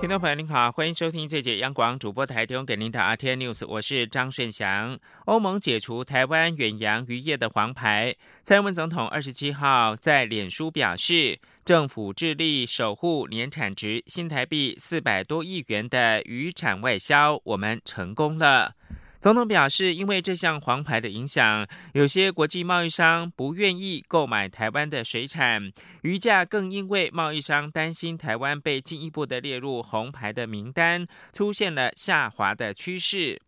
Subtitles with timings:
[0.00, 4.98] 听众朋友您好，欢迎收听这节央广主播台提供给您的阿天 News，我是张顺祥。
[5.26, 11.38] 欧盟解除台湾远洋渔业的黄牌，蔡英文总统二十七号在脸书表示。
[11.62, 18.74] 政府致力守护年产值新台币四百多亿元的渔产外销，我们成功了。
[19.20, 25.70] 总统表示，因为这项黄牌的影响，有些国际贸易商不愿意购买台湾的水产，
[26.02, 33.38] 鱼价更因为贸易商担心台湾被进一步的列入红牌的名单，出现了下滑的趋势。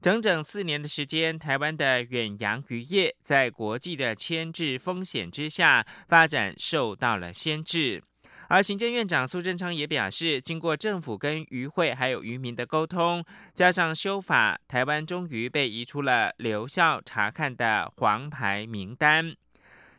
[0.00, 8.02] 整整四年的时间，台湾的远洋渔业在国际的牵制风险之下，发展受到了限制。
[8.50, 19.32] 而行政院长苏贞昌也表示，经过政府跟渔会还有渔民的沟通，加上修法，台湾终于被移出了留校查看的黄牌名单。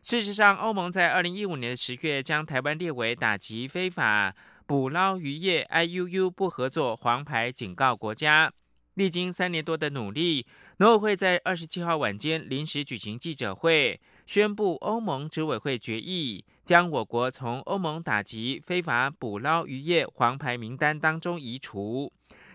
[0.01, 4.35] 事实上，欧盟在二零一五年的十月将台湾列为打击非法
[4.65, 8.51] 捕捞渔业 （IUU） 不合作黄牌警告国家。
[8.95, 10.45] 历经三年多的努力，
[10.79, 22.09] 农委会在二十七号晚间临时举行记者会，宣布欧盟执委会决议，将我国从欧盟打击非法捕捞渔业黄牌名单当中移除。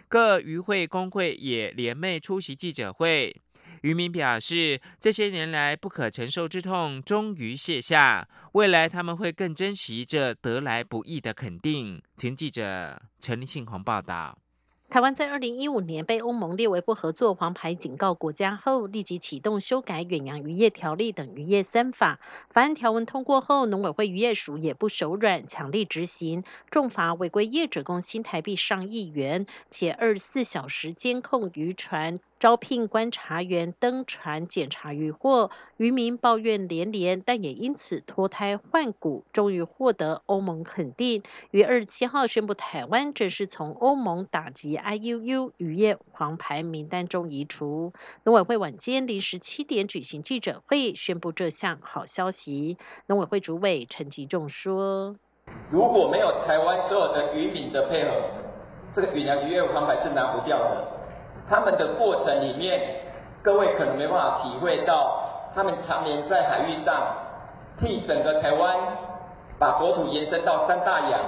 [0.09, 3.39] 各渔会工会也联袂出席记者会，
[3.83, 12.01] 渔民表示，这些年来不可承受之痛终于卸下，未来他们会更珍惜这得来不易的肯定。
[12.15, 14.39] 请记者陈立信宏报道。
[14.89, 22.21] 台湾在二零一五年被欧盟列为不合作黄牌警告国家后，立即启动修改远洋渔业条例等渔业三法。
[22.51, 32.21] 法案条文通过后，农委会渔业署也不手软，强力执行，重罚违规业者共新台币上亿元，且二十四小时监控渔船。
[32.39, 47.95] 招聘观察员登船检查渔获，渔民抱怨连连，但也因此脱胎换骨，终于获得欧盟肯定，于二十七号宣布台湾正式从欧盟打击 IUU 渔业黄牌名单中移除。
[48.25, 52.77] 农委会晚间临时七点举行记者会，宣布这项好消息。
[53.07, 55.17] 农委会主委陈吉仲说
[55.71, 58.11] ：“如果没有台湾所有的渔民的配合，
[58.95, 60.96] 这个远洋渔业黄牌是拿不掉的。”
[61.49, 62.81] 他们的过程里面，
[63.43, 65.21] 各位可能没办法体会到，
[65.55, 66.95] 他们常年在海域上，
[67.79, 68.77] 替整个台湾
[69.59, 71.21] 把国土延伸到三大洋，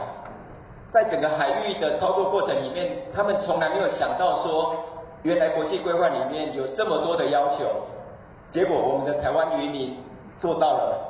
[0.90, 4.74] 在整个海域的操作过程里面，他们从来没有想到说，
[5.22, 7.64] 原来国际规划里面有这么多的要求，
[8.50, 9.96] 结果我们的台湾渔民
[10.40, 11.07] 做到了。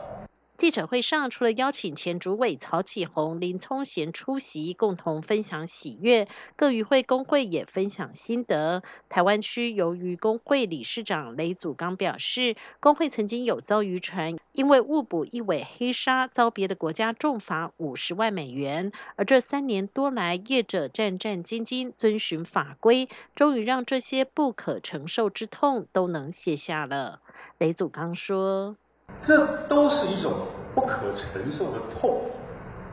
[0.58, 6.26] 记者会上，除了邀请前主委曹启宏、林聪贤出席，共同分享喜悦，
[6.56, 8.82] 各渔会工会也分享心得。
[9.08, 27.20] 台湾区由渔工会理事长雷祖刚表示，工会曾经有遭渔船因为误捕一尾黑鲨，遭别的国家重罚五十万美元，而这三年多来，业者战战兢兢遵循法规，终于让这些不可承受之痛都能卸下了。
[27.58, 28.75] 雷祖刚说。
[29.20, 30.32] 这都是一种
[30.74, 32.20] 不可承受的痛。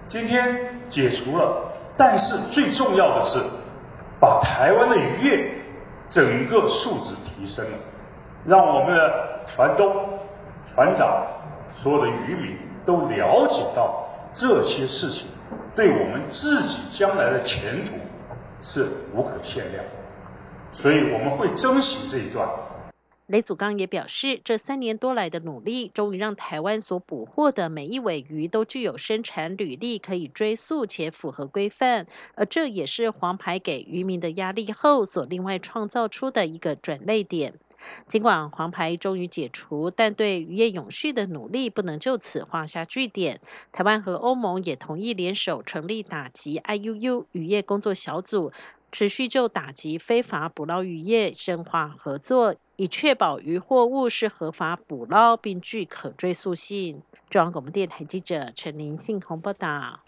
[0.10, 3.40] 今天解除了，但是最重要的是，
[4.20, 5.52] 把台湾的渔业
[6.10, 7.78] 整个素质提升了，
[8.46, 9.14] 让我们的
[9.56, 9.94] 船东、
[10.74, 11.24] 船长、
[11.82, 15.28] 所有的渔民都了解到这些事情
[15.76, 17.94] 对我们自己将来的前途
[18.62, 19.84] 是无可限量，
[20.74, 22.48] 所以我们会珍惜这一段。
[23.28, 32.06] 雷祖刚也表示，这三年多来的努力，终于让台湾所捕获的每一尾鱼都具有生产履历，可以追溯且符合规范。
[32.36, 37.56] 而这也是黄牌给渔民的压力后所另外创造出的一个转类点。
[38.08, 43.42] 尽管黄牌终于解除，但对渔业永续的努力不能就此画下句点。
[43.72, 48.52] 台湾和欧盟也同意联手成立打击 IUU 渔业工作小组。
[48.96, 57.02] 持续就打击非法捕捞渔业深化合作，以确保渔获物是合法捕捞并具可追溯性。
[57.30, 60.00] 中央广播电台记者陈林信宏报道。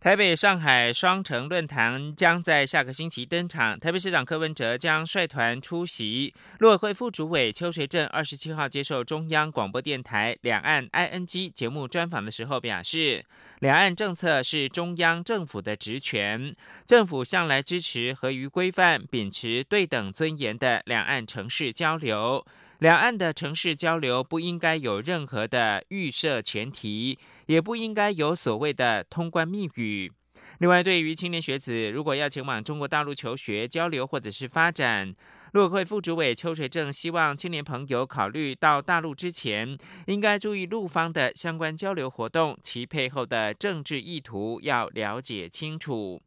[0.00, 6.32] 台北、上海双城论坛将在下个星期登场，台北市长柯文哲将率团出席。
[6.60, 13.24] 陆委会副主委邱垂正二十七号接受中央广播电台《两岸 ING》节目专访的时候表示，
[13.58, 16.54] 两岸政策是中央政府的职权，
[16.86, 22.46] 政府向来支持合于规范、秉持对等尊严的两岸城市交流。
[22.78, 30.12] 两岸的城市交流不应该有任何的预设前提，也不应该有所谓的通关密语。
[30.58, 35.12] 另外，对于青年学子如果要前往中国大陆求学、交流或者是发展，
[35.54, 39.76] 陆委会副主委邱垂正希望青年朋友考虑到大陆之前，
[40.06, 46.22] 应该注意陆方的相关交流活动，其背后的政治意图要了解清楚。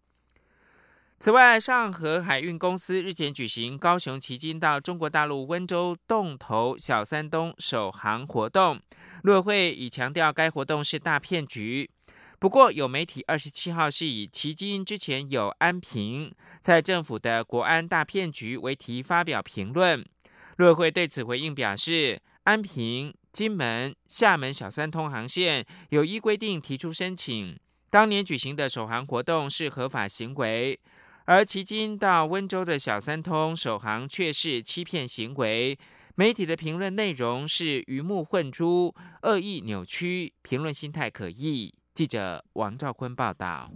[1.21, 8.81] 此外，上河海运公司日前举行高雄旗津到中国大陆温州洞头小三东首航活动，
[9.21, 11.87] 陆委会已强调该活动是大骗局。
[12.39, 20.03] 不过，有媒体二十七号是以迄今之前有安平在政府的国安大骗局为题发表评论。
[20.57, 27.55] 陆委会对此回应表示，安平、金门、厦门小三通航线有依规定提出申请，
[27.91, 30.79] 当年举行的首航活动是合法行为，
[31.31, 35.79] 而迄今到温州的小三通首航却是欺骗行为。
[36.15, 41.73] 媒体的评论内容是鱼目混珠、恶意扭曲，评论心态可疑。
[41.93, 43.71] 记者王兆坤报道，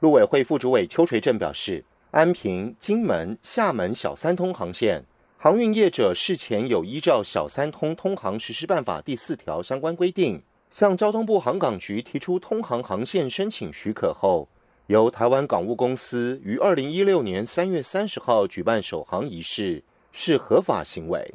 [0.00, 5.04] 陆委会副主委邱垂正表示，安平、金门、厦门小三通航线，
[5.36, 14.48] 航运业者事前有依照小三通通航实施办法第四条相关规定，向交通部航港局提出通航航线申请许可后，
[14.88, 19.82] 由台湾港务公司于二零一六年三月三十号举办首航仪式，
[20.12, 21.34] 是合法行为。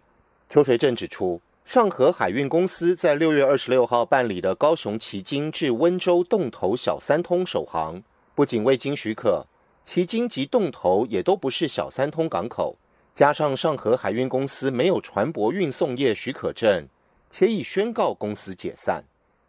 [0.50, 1.40] 邱垂正指出。
[1.66, 8.04] 上河海运公司在六月二十六号办理的高雄旗津至温州洞头小三通首航，
[8.36, 9.46] 不仅未经许可，
[9.82, 12.76] 旗津及洞头也都不是小三通港口，
[13.14, 16.86] 加上上河海运公司没有船舶运送业许可证，
[17.30, 19.02] 且已宣告公司解散。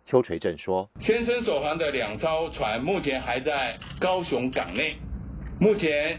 [0.05, 4.97] 邱垂正说：“宣称首航的两艘船目前还在高雄港内，
[5.59, 6.19] 目前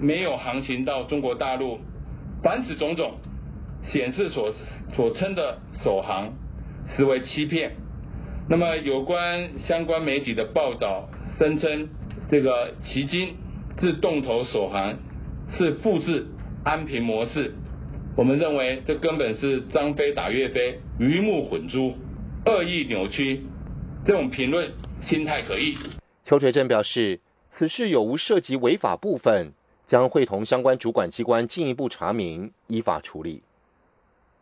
[0.00, 1.80] 没有航行到中国大陆，
[2.42, 3.14] 凡此种种，
[3.84, 4.54] 显示所。”
[4.94, 6.32] 所称的首航
[6.86, 7.72] 实为欺骗。
[8.48, 11.88] 那么有关相关媒体的报道，声称
[12.30, 13.34] 这个旗津
[13.76, 14.94] 至洞头首航
[15.50, 16.28] 是复制
[16.62, 17.54] 安平模式，
[18.16, 21.98] 我们认为这根本是张飞打岳飞，鱼目混珠，
[22.46, 23.42] 恶意扭曲，
[24.04, 24.70] 这种评论
[25.02, 25.74] 心态可疑。
[26.22, 27.18] 邱垂正表示，
[27.48, 29.50] 此事有无涉及违法部分，
[29.86, 33.42] 将会同相关主管机关进一步查明，依法处理。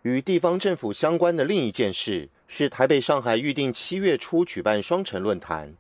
[0.03, 5.73] 与地方政府相关的另一件事是，台北、上海预定七月初举办双城论坛。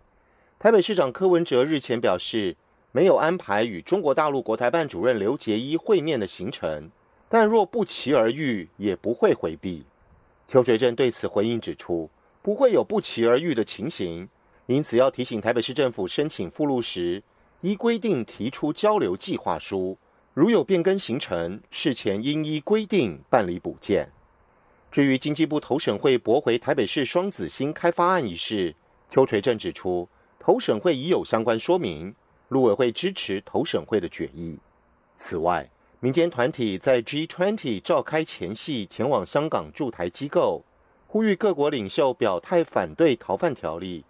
[0.60, 2.54] 台北市长柯文哲日前表示，
[2.92, 6.88] 没有安排与中国大陆国台办主任刘捷一会面的行程，
[7.28, 9.84] 但若不期而遇，也不会回避。
[10.52, 12.10] 邱垂正对此回应指出，
[12.42, 14.28] 不会有不期而遇的情形，
[14.66, 17.22] 因此要提醒台北市政府申请附录时，
[17.62, 19.96] 依规定提出交流计划书。
[20.34, 24.12] 如有变更行程，事前应依规定办理补件。
[24.90, 28.76] 至于经济部投审会驳回台北市双子星开发案一事，
[29.08, 30.06] 邱垂正指出，
[30.38, 32.14] 投审会已有相关说明，
[32.48, 34.58] 陆委会支持投审会的决议。
[35.16, 35.70] 此外，
[36.02, 40.64] 民间团体在 G20 召开前夕前往香港驻台机构，
[41.06, 44.04] 呼吁各国领袖表态反对逃犯条例。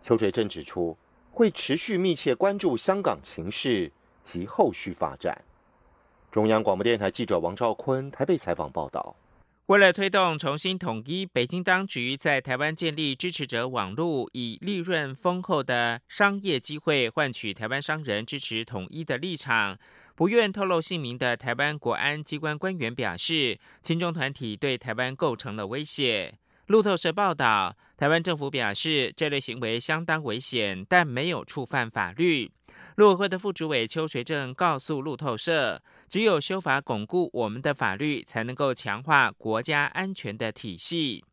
[0.00, 0.96] 邱垂正指出，
[1.32, 3.90] 会持续密切关注香港情势
[4.22, 5.42] 及后续发展。
[6.30, 9.16] 中央广播电台记者王兆坤台北采访报道：
[9.66, 19.76] 为了推动重新统一，北京当局在台湾建立支持者网络，以利润丰厚的商业机会换取台湾商人支持统一的立场。
[20.16, 26.38] 不愿透露姓名的台湾国安机关官员表示，亲中团体对台湾构成了威胁。
[26.66, 32.50] 路透社报道，台湾政府表示，这类行为相当危险，但没有触犯法律。
[32.94, 41.24] 陆委会的副主委邱学正告诉路透社，只有修法巩固我们的法律，才能够强化国家安全的体系。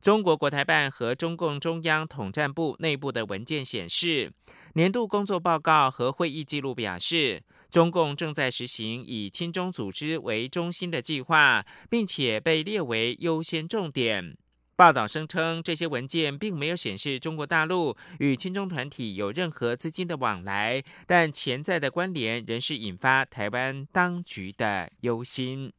[0.00, 4.30] 中国国台办和中共中央统战部内部的文件显示，
[4.74, 14.36] 年度工作报告和会议记录表示，中共正在实行以亲中组织为中心的计划，并且被列为优先重点。
[14.74, 25.72] 报道声称，这些文件并没有显示中国大陆与亲中团体有任何资金的往来，但潜在的关联仍是引发台湾当局的忧心。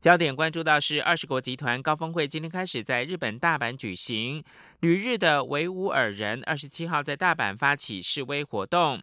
[0.00, 4.42] 焦点关注到是二十国集团高峰会今天开始在日本大阪举行，
[4.80, 9.02] 旅日的维吾尔人二十七号在大阪发起示威活动，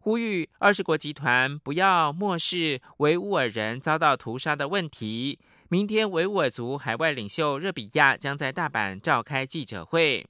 [0.00, 5.38] 呼吁二十国集团不要漠视维吾尔人遭到屠杀的问题。
[5.68, 10.26] 明天，维吾尔族海外领袖热比亚将在大阪召开记者会。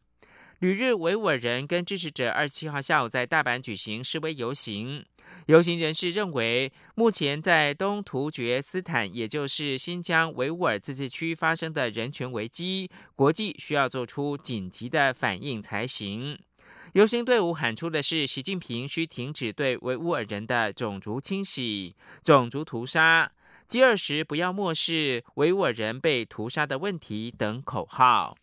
[0.61, 5.05] 旅日维吾尔人跟支持者二十七号下午在大阪举行示威游行。
[5.47, 16.39] 游行人士认为，目前在东突厥斯坦，也就是新疆维吾尔自治区发生的人权危机，国际需要做出紧急的反应才行。
[16.99, 23.31] 游行队伍喊出的是习近平需停止对维吾尔人的种族清洗、种族屠杀，
[23.69, 28.37] 饥饿时不要漠视维吾尔人被屠杀的问题等口号。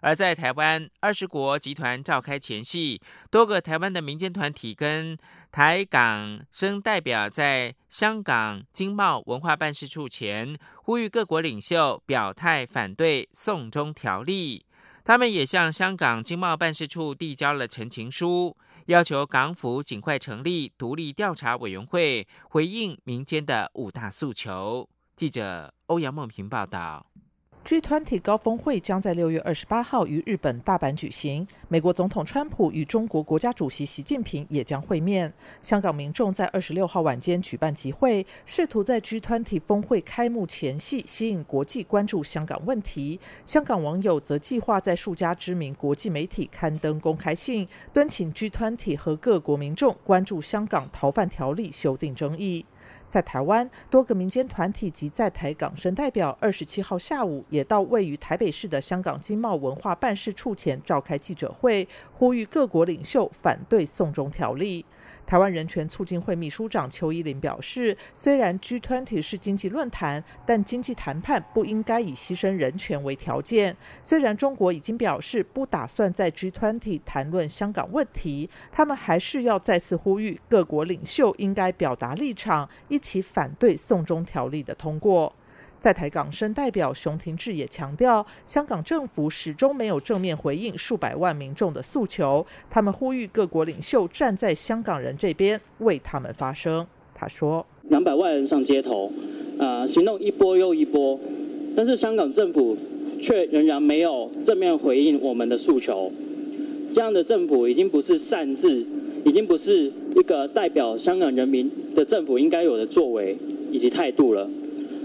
[0.00, 5.16] 而在台湾，二十国集团召开前夕，多个台湾的民间团体跟
[5.50, 14.66] 台港生代表在香港经贸文化办事处前呼吁各国领袖表态反对送中条例。
[15.08, 18.54] 他们也向香港经贸办事处递交了陈情书，
[18.88, 24.86] 要求港府尽快成立独立调查委员会，回应民间的五大诉求。
[25.16, 27.06] 记者欧阳梦平报道。
[27.64, 31.46] G20 高峰会将在六月二十八号于日本大阪举行。
[31.68, 35.30] 美国总统川普与中国国家主席习近平也将会面。
[35.60, 43.20] 香港民众在二十六号晚间举办集会，试图在 G20 峰会开幕前夕吸引国际关注香港问题。
[43.44, 52.64] 香港网友则计划在数家知名国际媒体刊登公开信，敦请 G20 和各国民众关注香港逃犯条例修订争议。
[53.08, 64.84] 在台湾，多个民间团体及在台港生代表，二十七号下午也到位于台北市的香港经贸文化办事处前召开记者会，呼吁各国领袖反对送中条例。
[65.24, 73.76] 台湾人权促进会秘书长邱依林表示，虽然 G20 是经济论坛，但经济谈判不应该以牺牲人权为条件。
[74.02, 85.32] 虽然中国已经表示不打算在 G20 谈论香港问题，他们还是要再次呼吁各国领袖应该表达立场，一起反对送中条例的通过。
[85.80, 92.44] 在台港生代表熊廷志也强调，香港政府始终没有正面回应数百万民众的诉求。
[92.68, 96.84] 他们呼吁各国领袖站在香港人这边，为他们发声。
[97.14, 99.12] 他说：“两百万人上街头，
[99.60, 101.18] 啊，行动一波又一波，
[101.76, 102.76] 但是香港政府
[103.22, 106.10] 却仍然没有正面回应我们的诉求。
[106.92, 108.84] 这样的政府已经不是善治，
[109.24, 113.36] 已经不是一个代表香港人民的政府应该有的作为
[113.70, 114.48] 以及态度了。”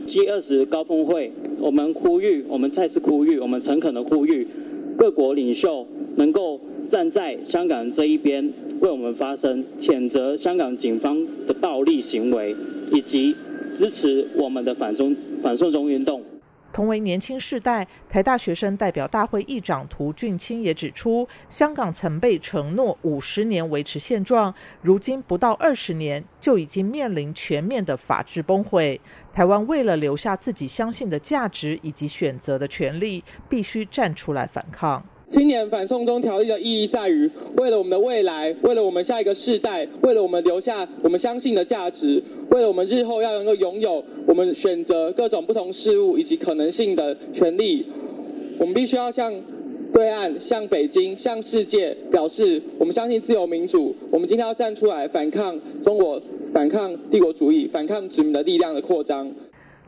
[0.06, 4.46] G 二十高峰会，我们呼吁，我们再次呼吁，我们诚恳的呼吁，
[4.98, 8.52] 各国领袖能够站在香港这一边，
[8.82, 12.54] 为我们发声，谴责香港警方的暴力行为，
[12.92, 13.34] 以及
[13.78, 16.22] 支持我们的反中反送中运动。
[16.74, 29.00] 同为年轻世代，台大学生代表大会议长涂俊清也指出，香港曾被承诺五十年维持现状，如今不到二十年，就已经面临全面的法治崩溃。
[29.32, 35.06] 台湾为了留下自己相信的价值以及选择的权利，必须站出来反抗。
[35.34, 42.22] 今年反送中条例的意义在于，为了我们的未来，为了我们下一个世代，为了我们留下我们相信的价值，
[42.52, 47.84] 为了我们日后要能够拥有我们选择各种不同事物以及可能性的权利，
[48.60, 49.34] 我们必须要向
[49.92, 53.96] 对岸、向北京、向世界表示，我们相信自由民主。
[54.12, 56.22] 我们今天要站出来反抗中国、
[56.54, 59.28] 反抗帝国主义、反抗殖民的力量的扩张。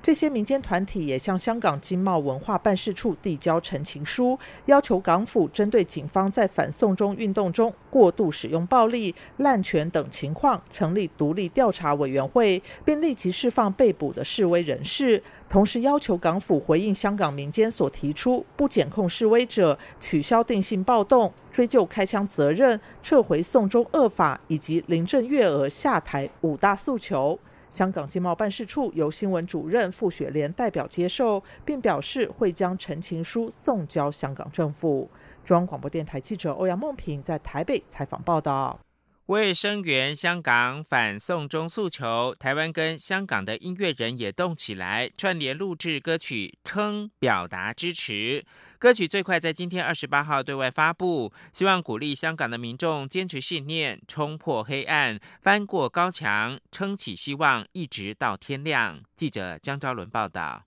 [0.05, 15.23] 这些民间团体也向香港经贸文化办事处递交陈情书，要求港府针对警方在反送中运动中过度使用暴力、滥权等情况，成立独立调查委员会，并立即释放被捕的示威人士。
[15.49, 27.39] 同时要求港府回应香港民间所提出不检控示威者、取消定性暴动、追究开枪责任、撤回送中恶法以及林郑月娥下台五大诉求。
[27.75, 35.09] 香港经贸办事处由新闻主任傅雪莲代表接受，并表示会将陈情书送交香港政府。
[35.43, 38.79] 中央广播电台记者欧阳梦平在台北采访报道。
[39.27, 48.45] 为声援香港反送中诉求，台湾跟香港的音乐人也动起来，串联录制歌曲，称表达支持。
[48.77, 59.01] 歌曲最快在今天二十八号对外发布，希望鼓励香港的民众坚持信念，冲破黑暗，翻过高墙，撑起希望，一直到天亮。
[59.15, 60.61] 记者江昭伦报道。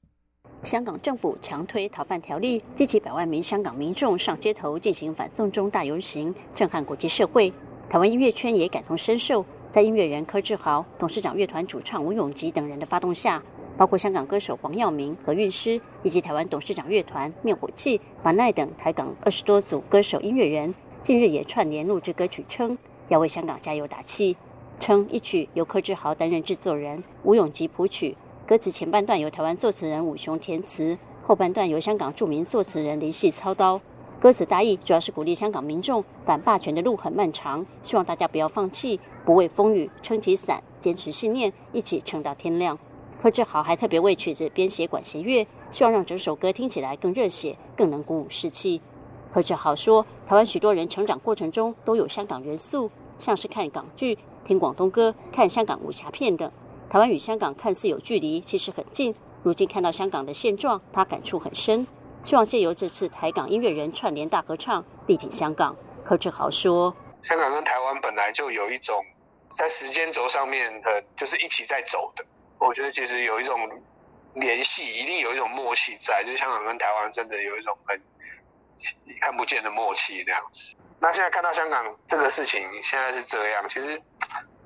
[0.65, 7.53] 香港政府强推逃犯条例，激起百万名香港民众上街头进行反送中大游行，震撼国际社会。
[7.91, 13.43] 台湾音乐圈也感同身受，在音乐人柯志豪、董事长乐团主唱吴永吉等人的发动下。
[13.79, 22.77] 包括香港歌手黄耀明、何韵诗，以及台湾董事长乐团灭火器、马奈等台港二十多组歌手音乐人，近日也串联录制歌曲，称
[23.09, 24.37] 要为香港加油打气。
[24.79, 28.15] 称一曲由柯志豪担任制作人，吴永吉谱曲，
[28.45, 33.81] 歌词前半段由台湾作词人武雄填词，后半段由香港著名作词人林夕操刀。
[34.21, 42.77] 歌词大意主要是鼓励香港民众反霸权的路很漫长，希望大家不要放弃，不畏风雨，撑起伞，坚持信念，一起撑到天亮。
[43.23, 48.81] 柯志豪还特别为曲子编写管弦乐，希望让整首歌听起来更热血，更能鼓舞士气。
[49.33, 56.51] 柯志豪说，台湾许多人成长过程中都有香港元素，像是看港剧、听广东歌、看香港武侠片等。
[56.91, 59.15] 台湾与香港看似有距离，其实很近。
[59.45, 61.87] 如今看到香港的现状，他感触很深。
[62.25, 65.75] 希望借由这次台港音乐人串联大合唱，力挺香港。
[66.05, 69.05] 柯志豪说：“香港跟台湾本来就有一种
[69.49, 72.25] 在时间轴上面的，就是一起在走的。
[72.59, 73.57] 我觉得其实有一种
[74.35, 78.01] 联系，一定有一种默契在，就香港跟台湾真的有一种很
[79.21, 80.75] 看不见的默契那样子。
[81.01, 84.01] 那现在看到香港这个事情现在是这样，其实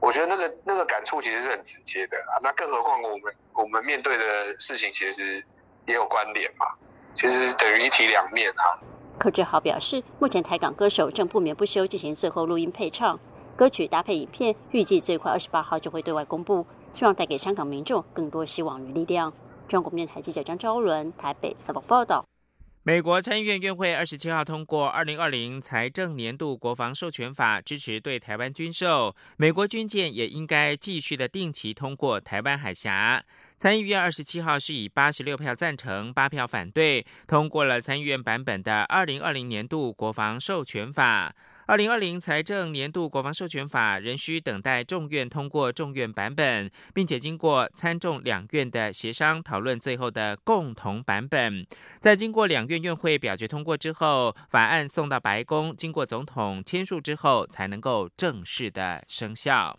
[0.00, 2.40] 我觉得那个那个感触其实是很直接的啊。
[2.42, 5.44] 那更何况我们我们面对的事情其实
[5.86, 6.66] 也有关联嘛，
[7.14, 8.78] 其实等于一体两面啊。”
[9.18, 13.18] 柯志豪表示，目前台港歌手正不眠不休进行最后录音配唱，
[13.54, 19.32] 歌曲搭配影片，预计最快二十八号就会对外公布，希望带给香港民众更多希望与力量。
[19.68, 22.24] 中国电台记者张昭伦台北采访报道。
[22.84, 33.22] 美国参议院院会二十七号通过二零二零财政年度国防授权法，支持对台湾军售，美国军舰也应该继续的定期通过台湾海峡。
[33.56, 41.34] 参议院二十七号是以八十六票赞成、八票反对通过了参议院版本的二零二零年度国防授权法。
[41.66, 51.64] 二零二零财政年度国防授权法仍需等待众院通过众院版本，并且经过参众两院的协商讨论，最后的共同版本。
[52.00, 59.78] 在经过两院院会表决通过之后，法案送到白宫，经过总统签署之后，才能够正式的生效。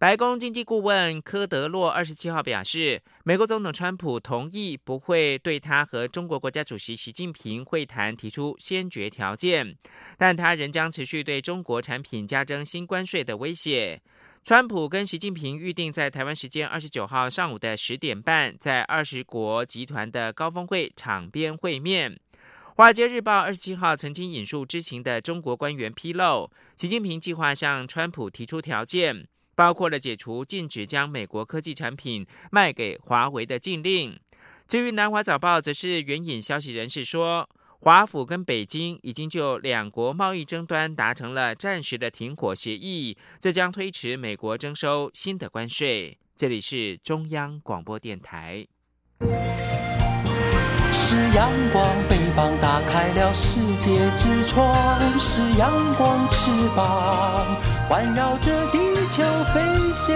[0.00, 9.76] 白宫经济顾问科德洛二十七号表示，美国总统川普同意不会对他和中国国家主席习近平会谈提出先决条件，
[10.16, 14.00] 但他仍将持续对中国产品加征新关税的威胁。
[14.44, 22.16] 川普跟习近平预定在台湾时间二十九号上午的十点半，在二十国集团的高峰会场边会面。
[22.76, 29.26] 华尔街日报二十七号曾经引述知情的中国官员披露，习近平计划向川普提出条件。
[29.58, 34.16] 包括了解除禁止将美国科技产品卖给华为的禁令。
[34.68, 37.48] 至于南华早报，则是援引消息人士说，
[37.80, 46.16] 华府跟北京已经就两国贸易争端达成了暂时的停火协议，这将推迟美国征收新的关税。
[46.36, 48.64] 这里是中央广播电台。
[50.92, 54.72] 是阳光，翅膀打开了世界之窗；
[55.18, 57.56] 是阳光，翅膀
[57.88, 59.22] 环绕着地球
[59.54, 59.60] 飞
[59.94, 60.14] 翔。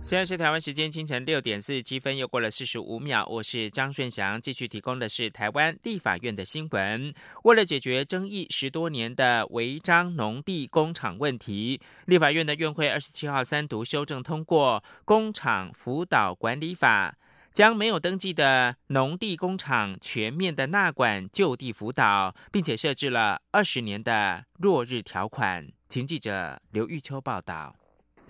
[0.00, 3.26] 现在是台湾时间清晨六点四十七分，又过了四十五秒。
[3.26, 7.12] 我是张顺祥，继续提供的是台湾立法院的新闻。
[7.42, 17.10] 为了解决争议十多年的违章农地工厂问题，立法院的院会二十七号三读修正通过《工厂辅导管理法》，
[17.54, 25.68] 将没有登记的农地工厂全面的纳管就地辅导，并且设置了二十年的落日条款。
[25.88, 27.76] 请记者刘玉秋报道。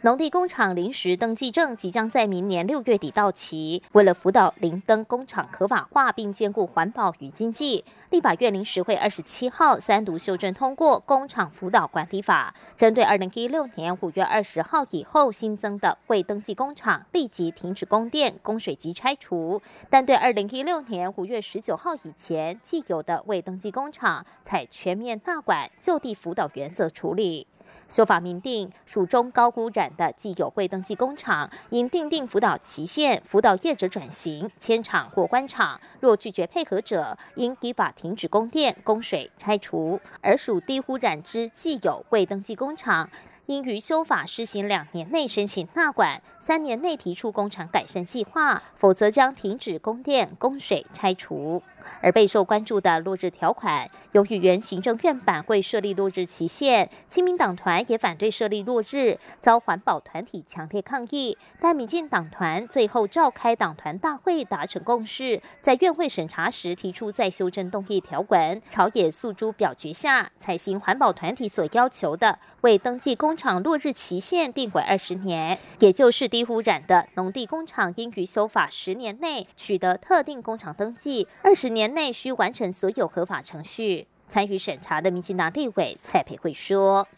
[0.05, 3.83] 农地工厂临时登记证即将在明年六月底到期。
[3.93, 27.47] 为了辅导零登工厂合法化，并兼顾环保与经济，立法院临时会二十七号三读修正通过《工厂辅导管理法》，针对二零一六年五月二十号以后新增的未登记工厂，立即停止供电、供水及拆除；但对二零一六年五月十九号以前既有的未登记工厂，采全面纳管、就地辅导原则处理。
[27.89, 35.81] 修法明定，属中高污染的既有未登记工厂，应定定辅导期限，辅导业者转型迁厂或关厂。
[36.01, 40.01] 若拒绝配合者，应依法停止供电、供水、拆除。
[40.21, 43.09] 而属低污染之既有未登记工厂。
[43.47, 51.63] 应于修法施行两年内申请纳管，三年内提出工厂改善计划，否则将停止供电、供水、拆除。
[52.01, 61.37] 而备受关注的落日条款，由于原行政院版会设立落日期限，亲民党团也反对设立落日，遭环保团体强烈抗议。
[61.61, 73.34] 但民进党团最后召开党团大会，达成共识，在院会审查时提出再修正动议条文，朝野诉诸表决下，采行环保团体所要求的，为登记工。
[73.35, 84.07] 工厂落日期限定为二十年，也就是低污染的农地工厂应于修法十年内取得特定工厂登记，二十年内需完成所有合法程序。
[84.29, 87.09] 参与审查的民进党立委蔡培慧说：“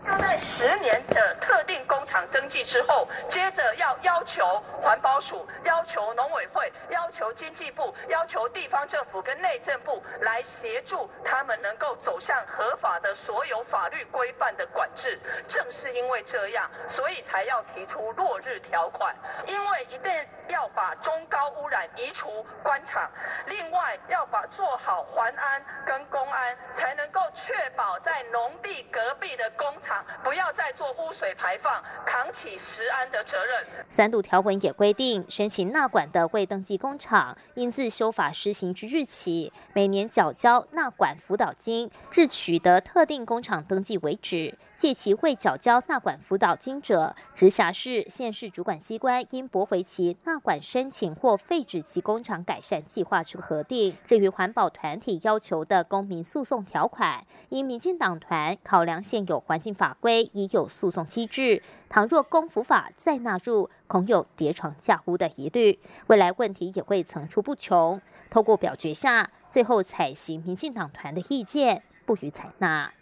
[0.00, 1.83] 就在十年的特定
[2.14, 15.18] 工厂登记之后，接着要要求环保署、要求农委会、要求经济部、要求地方政府跟内政部来协助他们能够走向合法的所有法律规范的管制。
[15.48, 19.12] 正是因为这样，所以才要提出落日条款，
[19.48, 20.12] 因为一定
[20.46, 23.10] 要把中高污染移除官场，
[23.46, 30.04] 另外要把做好环安跟公安，才能够确保在农地隔壁的工厂。
[30.22, 33.84] 不要再做污水排放，扛起食安的责任。
[33.88, 44.56] 三度条文也规定，申请纳管的未登记工厂，应自修法施行之日起，每年缴交纳管辅导金，至取得特定工厂登记为止。
[44.76, 53.96] 借其未缴交纳管辅导金者，直辖市、县市主管机关应驳回其纳管申请或废止其工厂改善计划之核定。
[54.04, 61.62] 至于环保团体要求的公民诉讼条款，因民进党团考量现有环境法规已有诉讼机制，
[61.94, 65.78] 倘若公服法再纳入，恐有叠床架屋的疑虑。
[66.08, 68.02] 未来问题也会层出不穷。
[68.28, 72.92] 透过表决下，最后采行民进党团的意见，不予采纳。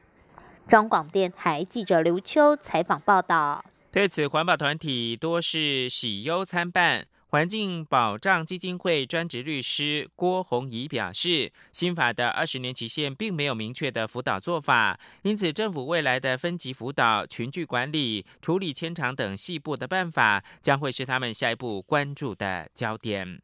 [0.69, 3.65] 中广电台记者刘秋采访报道。
[3.91, 7.07] 对此，环保团体多是喜忧参半。
[7.33, 23.41] 环境保障基金会专职律师郭宏仪表示，新法的二十年期限并没有明确的辅导做法，因此政府未来的分级辅导、群聚管理、处理迁场等细部的办法，将会是他们下一步关注的焦点。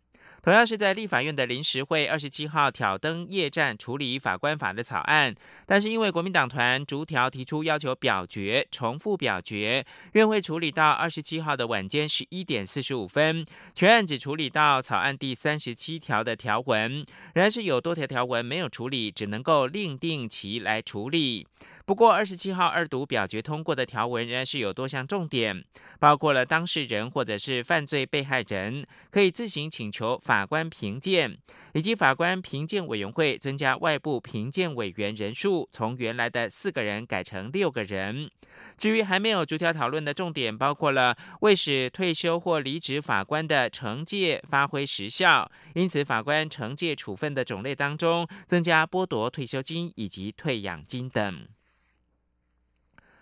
[0.48, 5.34] 同样是在立法院的临时会，二十七号挑灯夜战处理法官法的草案，
[5.66, 16.92] 但是因为国民党团逐条提出要求表决、重复表决，院会处理到二十七号的晚间十一点四十五分，全案只处理到草案第三十七条的条文，
[17.34, 21.46] 仍然是有多条条文没有处理，只能够另定期来处理。
[21.84, 25.62] 不过，二十七号二读表决通过的条文仍然是有多项重点，
[25.98, 31.36] 包括了当事人或者是犯罪被害人可以自行请求法法官评鉴，
[31.72, 38.30] 以及法官评鉴委员会增加外部评鉴委员人数，从原来的四个人改成六个人。
[38.76, 51.48] 至于还没有逐条讨论的重点，包括了为使退休或离职法官的惩戒发挥时效，因此法官惩戒处分的种类当中增加剥夺退休金以及退养金等。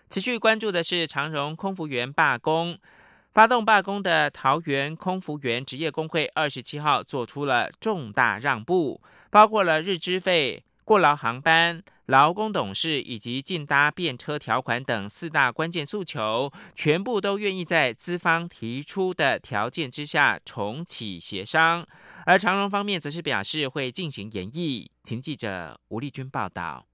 [0.09, 2.77] 持续关注的是长荣空服员罢工，
[3.37, 21.85] 发动罢工的桃园空服员职业工会二十七号做出了重大让步，包括了日资费、过劳航班、劳工董事以及禁搭便车条款等四大关键诉求，全部都愿意在资方提出的条件之下重启协商，
[22.25, 24.89] 而长荣方面则是表示会进行研议。
[25.03, 26.86] 请记者吴丽君报道。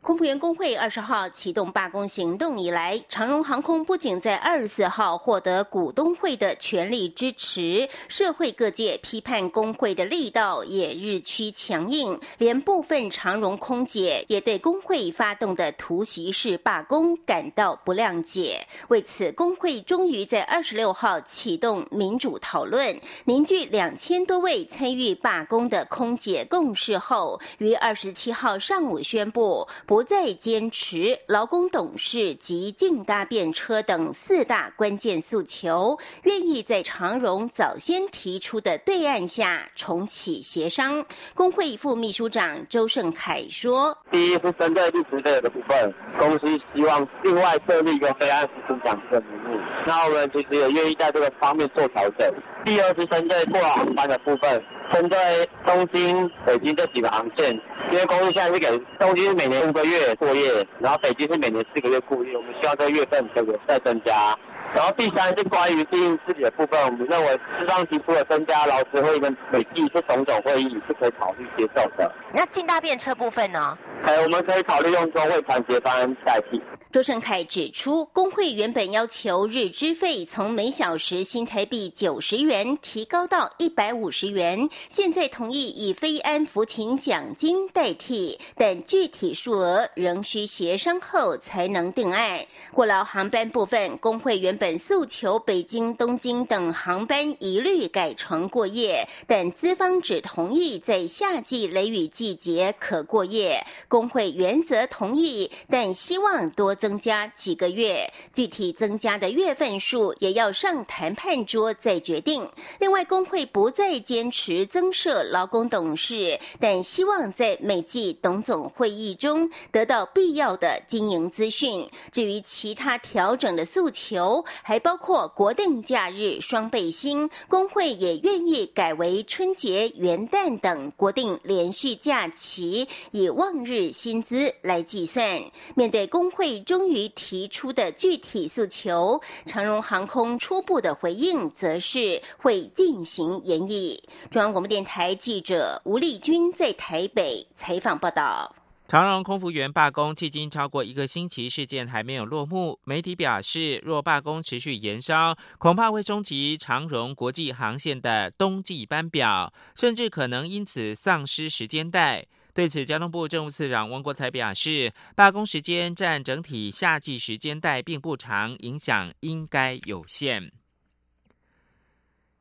[0.00, 18.66] 空服员工会二十号启动罢工行动以来，长荣航空不仅在二十四号获得股东会的全力支持，社会各界批判工会的力道也日趋强硬，连部分长荣空姐也对工会发动的突袭式罢工感到不谅解。
[18.88, 29.66] 为此，工会终于在二十六号启动民主讨论，凝聚两千多位参与罢工的空姐共识后，于二十七号上午宣布。
[29.88, 41.02] 不再坚持劳工董事及竞搭便车等四大关键诉求，愿意在长荣早先提出的对案下重启协商。
[41.32, 52.32] 工会副秘书长周胜凯说：“第一是针对历史费的部分，公司希望另外设立一个非按时出奖的名目，那我们其实也愿意在这个方面做调整。
[52.64, 55.18] 第二是针对过航班的部分。”针对
[55.66, 57.52] 东京、北京这几个航线，
[57.92, 58.66] 因为公司现在是给
[58.98, 64.34] 东京是每年五个月过夜，然后北京是每年四个月过夜，我们希望这个月份这个再增加。
[64.74, 72.10] 然后第三是关于经营自己的部分，我们认为适当提出了增加劳资会议跟美季是种种会议是可以考虑接受的。
[72.32, 73.76] 那进大便车部分呢？
[74.06, 76.62] 哎，我们可以考虑用中会团结班代替。
[76.90, 92.40] 周胜凯指出，工会原本要求日资费从每小时新台币九十元提高到一百五十元，现在同意以非安服勤奖金代替，但具体数额仍需协商后才能定案。
[92.72, 103.62] 过劳航班部分，工会原本诉求北京、东京等航班一律改成过夜，但资方只同意在夏季雷雨季节可过夜。
[103.88, 106.77] 工会原则同意，但希望多。
[106.78, 112.48] 增加几个月，具体增加的月份数也要上谈判桌再决定。
[112.78, 121.86] 另外，工会不再坚持增设劳工董事，但希望在每季董总会议中得到必要的经营资讯。
[122.12, 135.42] 至于其他调整的诉求，还包括国定假日双倍薪，工会也愿意改为春节、元旦等国定连续假期，以望日薪资来计算。
[135.74, 143.98] 面对工会终于提出的具体诉求，长荣航空初步的回应则是会进行研议。
[144.30, 148.54] 中央广播电台记者吴丽君在台北采访报道。
[148.86, 152.78] 长荣空服员罢工迄今超过一个星期，事件还没有落幕。
[152.84, 162.26] 媒体表示，若罢工持续延烧，恐怕会冲击长荣国际航线的冬季班表，甚至可能因此丧失时间带。
[162.58, 170.50] 对此，交通部政务次长汪国才表示，罢工时间占整体夏季时间带并不长，影响应该有限。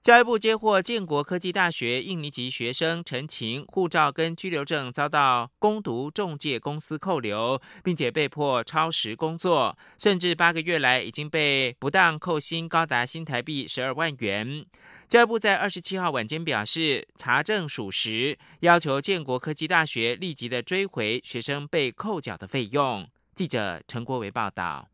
[0.07, 14.65] 教育部接获建国科技大学印尼籍学生陈晴护照跟居留证遭到攻读中介公司扣留，并且被迫超时工作，甚至八个月来已经被不当扣薪高达新台币十二万元。
[15.09, 23.05] 教育部在二十七号晚间表示，查证属实，要求建国科技大学立即的追回学生被扣缴的费用。
[23.35, 24.87] 记者陈国维报道。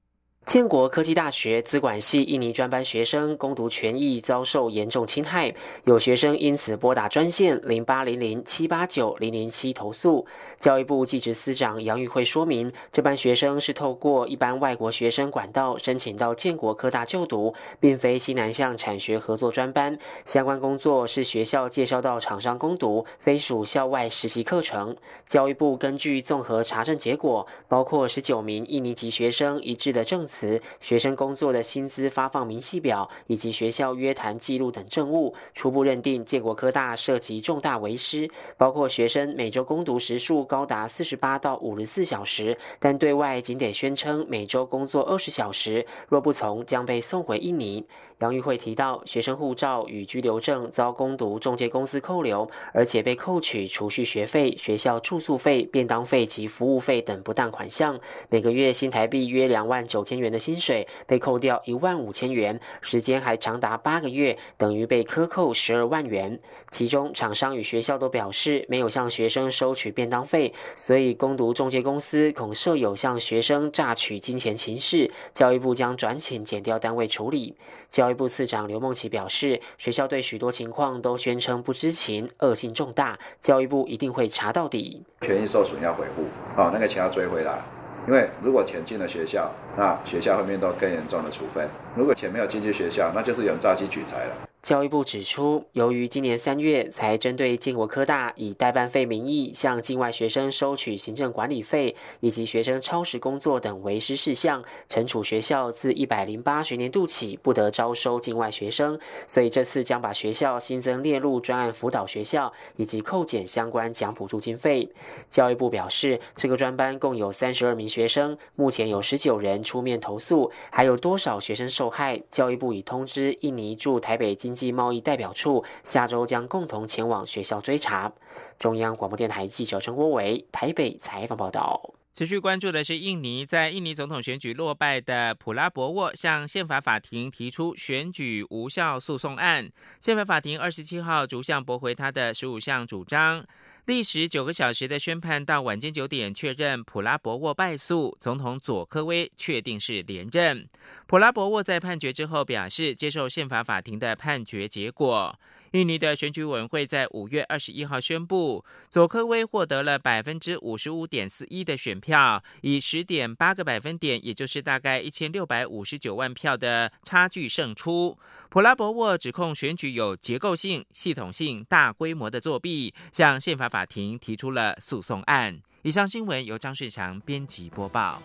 [0.46, 10.26] 建国科技大学资管系印尼专班学生攻读权益遭受严重侵害，有学生因此拨打专线零八零零七八九零零七投诉。
[10.58, 19.98] 教育部技职司长杨玉慧说明，这班学生是透过一般外国学生管道申请到建国科大就读，并非西南向产学合作专班。
[20.26, 24.96] 相关工作是学校介绍到厂商攻读，非属校外实习课程。
[25.26, 30.28] 教育部根据综合查证结果，包括十九名印尼籍学生一致的证。
[30.34, 47.86] 词、学生工作的薪资发放明细表以及学校约谈记录等证物，初步认定建国科大涉及重大违失，包括学生每周攻读时数高达四十八到五十四小时，但对外仅得宣称每周工作二十小时，若不从将被送回印尼。
[48.18, 60.23] 杨玉慧提到，学生护照与居留证遭攻读中介公司扣留，而且被扣取储蓄学费、学校住宿费、便当费及服务费等不当款项，每个月新台币约两万九千元。
[60.24, 66.40] 元的薪水被扣掉一万五千元，时间还长达八个月，等于被克扣十二万元。
[66.72, 75.12] 其中，厂商与学校都表示没有向学生收取便当费，所以攻读中介公司恐设有向学生榨取金钱情事。
[75.34, 77.56] 教育部将转请减调单位处理。
[77.90, 85.04] 教育部次长刘梦琪表示，学校对许多情况都宣称不知情，恶性重大，教育部一定会查到底。
[85.22, 86.24] 权益受损要回复，
[86.56, 87.64] 好，那个钱要追回来。
[88.06, 94.53] 因为如果钱进了学校，那学校会面对更严重的处分；如果钱没有进去学校，那就是有诈欺取财了。
[94.64, 108.98] 教育部指出，由于今年三月才针对建国科大以代办费名义向境外学生收取行政管理费，以及学生超时工作等违师事项，惩处学校自一百零八学年度起不得招收境外学生，
[109.28, 114.90] 所以这次将把学校新增列入专案辅导学校，以及扣减相关奖补助经费。
[115.28, 122.24] 教育部表示，这个专班共有三十二名学生，目前有十九人出面投诉，还有多少学生受害？
[122.32, 124.53] 教育部已通知印尼驻台北经。
[124.54, 128.14] 经济贸易代表处下周将共同前往学校追查。
[128.60, 131.96] 中央广播电台记者陈国伟台北采访报道。
[132.14, 139.72] 持续关注的是，印尼在印尼总统选举落败的普拉博沃向宪法法庭提出选举无效诉讼案。
[140.00, 143.44] 宪法法庭二十七号逐项驳回他的十五项主张。
[143.86, 150.66] 历时九个小时的宣判到晚间九点，确认普拉博沃败诉，总统佐科威确定是连任。
[151.06, 155.38] 普拉博沃在判决之后表示，接受宪法法庭的判决结果。
[155.74, 168.16] 印尼的选举委员会在五月二十一号宣布，佐科威获得了百分之五十五点四一的选票，以十点八个百分点，也就是大概一千六百五十九万票的差距胜出。
[168.50, 175.60] 普拉博沃指控选举有结构性、系统性、大规模的作弊，向宪法法庭提出了诉讼案。
[175.82, 178.22] 以上新闻由张顺祥编辑播报。